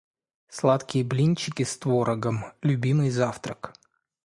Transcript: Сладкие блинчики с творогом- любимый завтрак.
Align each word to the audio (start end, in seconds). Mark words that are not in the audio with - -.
Сладкие 0.49 1.03
блинчики 1.05 1.61
с 1.61 1.77
творогом- 1.77 2.43
любимый 2.63 3.11
завтрак. 3.11 3.73